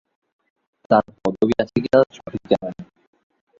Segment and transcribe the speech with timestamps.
[0.89, 2.85] তার পদবী আছে কিনা সঠিক জানা নেই।